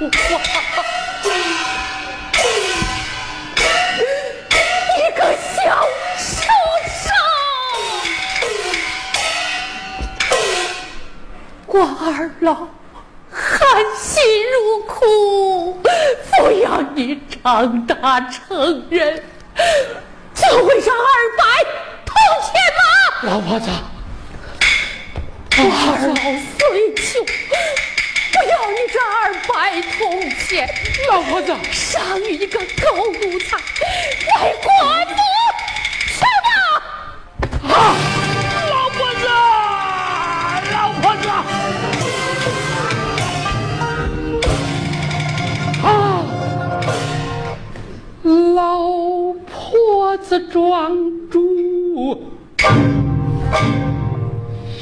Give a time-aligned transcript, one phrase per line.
[0.00, 0.08] 一
[5.14, 5.20] 个
[5.54, 5.60] 小
[6.16, 6.48] 畜
[6.88, 7.12] 生！
[11.66, 12.54] 我二老，
[13.30, 15.82] 含辛茹苦
[16.32, 19.22] 抚养你长大成人，
[20.34, 21.44] 就会让二百
[22.06, 22.82] 铜钱吗？
[23.24, 23.68] 老婆子。
[25.58, 25.62] 二
[26.08, 27.22] 老虽穷，
[28.60, 29.96] 不要你这二百铜
[30.38, 30.68] 钱。
[31.10, 32.64] 老婆子，赏你一个狗
[33.06, 34.70] 奴才，为国
[35.08, 35.14] 母
[36.06, 36.48] 去吧！
[37.72, 37.72] 啊，
[38.68, 39.24] 老婆子，
[40.72, 41.28] 老婆子，
[45.86, 45.88] 啊，
[48.54, 48.60] 老
[49.48, 50.92] 婆子庄
[51.30, 52.28] 主。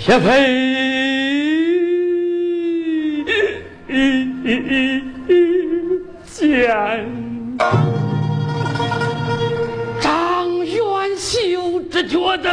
[0.00, 0.73] 谢飞
[4.46, 5.02] 一
[6.26, 6.68] 见
[9.98, 12.50] 张元秀，只觉得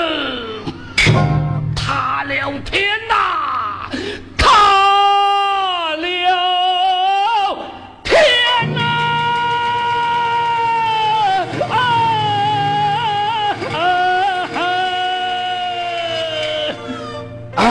[1.76, 3.92] 塌了天呐，
[4.38, 6.08] 塌了
[8.06, 8.16] 天
[8.74, 8.80] 呐！
[11.70, 11.76] 啊
[13.74, 13.76] 啊
[17.58, 17.58] 啊！
[17.58, 17.68] 啊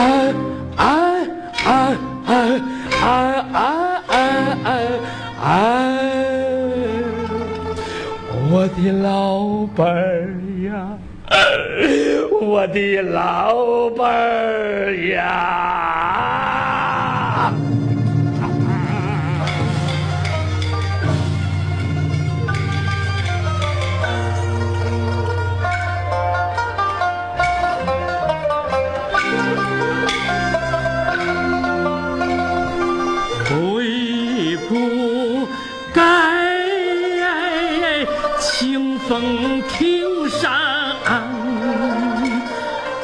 [1.65, 1.67] 啊
[2.27, 2.29] 啊
[3.01, 3.05] 啊
[3.51, 3.80] 啊！
[5.53, 5.57] 哎
[8.49, 10.31] 我的老伴儿
[10.63, 10.97] 呀，
[12.41, 15.80] 我的老伴儿呀！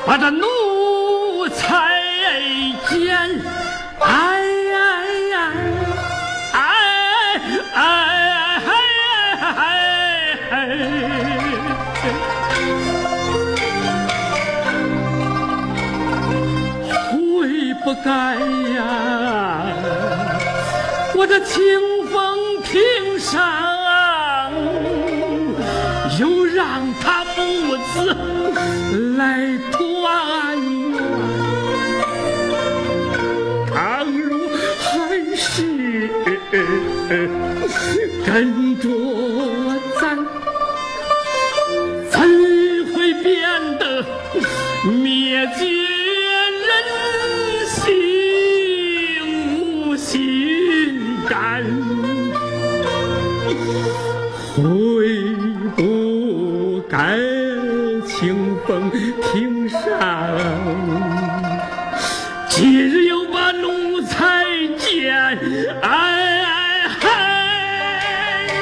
[0.05, 2.01] 把这奴才
[2.89, 3.17] 奸，
[3.99, 4.07] 哎
[4.73, 4.75] 哎
[6.53, 6.61] 哎
[7.73, 7.79] 哎
[9.41, 9.55] 哎
[10.51, 10.53] 哎
[17.11, 18.09] 悔不该
[18.75, 18.81] 呀！
[21.15, 21.57] 我这清
[22.11, 22.15] 风
[22.63, 23.66] 亭上，
[26.57, 26.65] 让
[26.99, 28.15] 他父子
[29.15, 29.77] 来团
[30.89, 30.97] 圆。
[33.67, 33.77] 倘
[34.11, 34.89] 若还
[35.35, 35.45] 是
[38.25, 38.89] 跟着
[40.01, 40.17] 咱，
[42.09, 42.17] 怎
[42.91, 43.37] 会变
[43.77, 44.03] 得
[44.83, 45.61] 灭绝
[46.65, 46.67] 人
[47.69, 47.77] 性
[49.59, 50.17] 无心
[51.29, 51.63] 肝？
[54.55, 55.16] 会
[56.97, 57.13] 不该
[58.07, 58.89] 清风
[59.21, 59.79] 亭上，
[62.49, 64.43] 今日又把奴才
[64.79, 65.13] 见，
[65.83, 67.07] 哎哎嗨，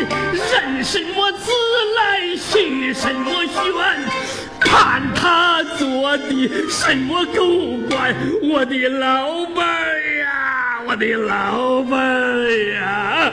[0.10, 1.50] 人什么自
[1.96, 4.04] 来，许什么愿。
[4.60, 7.40] 看他做的什么狗
[7.90, 8.14] 官，
[8.44, 9.66] 我的老伴
[10.20, 13.32] 呀，我的老伴儿呀！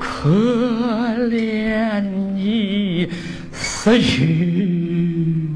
[0.00, 0.28] 可
[1.30, 2.00] 怜
[2.34, 3.08] 你
[3.52, 5.48] 死去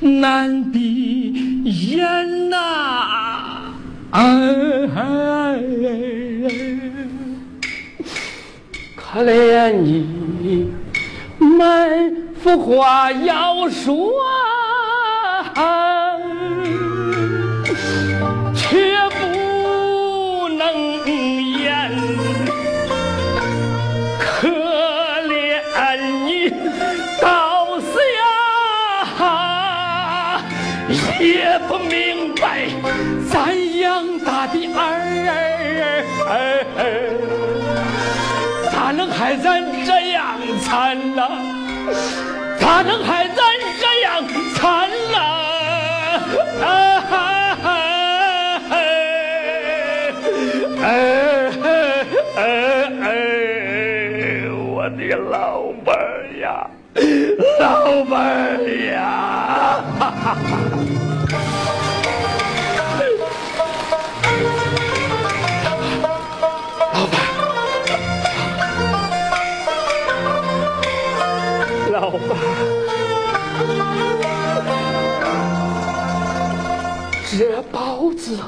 [0.00, 2.56] 难闭眼呐、
[4.10, 4.22] 哎
[8.94, 10.70] 可怜你
[11.38, 14.12] 满腹话要说，
[27.20, 27.98] 到死
[29.18, 30.42] 呀，
[31.20, 32.68] 也不明白
[33.30, 34.84] 咱养大的儿，
[38.72, 41.28] 咋能害咱这样惨呐？
[42.60, 43.36] 咋能害咱
[43.80, 44.24] 这样
[44.54, 45.18] 惨呐？
[46.60, 46.66] 啊
[47.10, 47.12] 哈
[47.62, 47.66] 哈！
[50.80, 50.84] 哎
[52.36, 52.40] 哎
[53.02, 53.06] 哎！
[54.70, 55.67] 我的老，
[57.60, 58.16] 老板
[58.86, 60.36] 呀，哈哈，
[66.90, 67.20] 老板，
[71.90, 72.20] 老板，
[77.30, 78.38] 这包子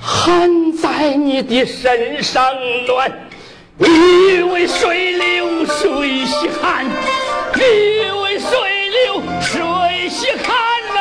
[0.00, 2.44] 含在你的身上
[2.86, 3.12] 暖，
[3.78, 6.24] 你为谁流水
[6.60, 6.84] 寒。
[7.62, 8.50] 因，为水
[8.88, 10.46] 流水稀罕
[10.94, 10.98] 呐，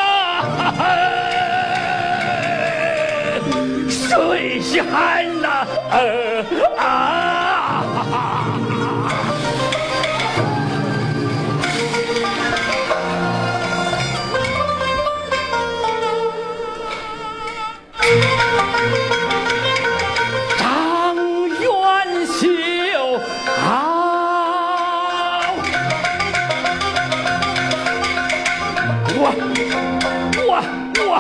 [3.90, 5.66] 水稀罕呐，
[6.78, 8.28] 啊！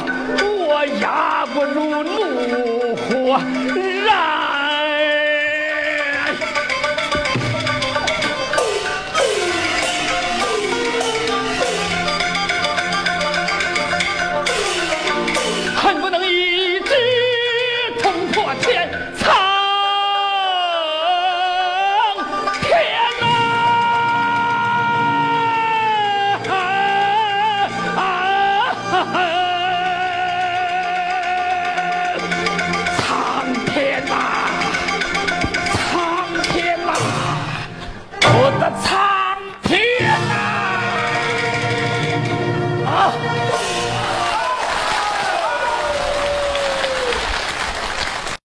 [0.03, 2.20] 我压不住怒，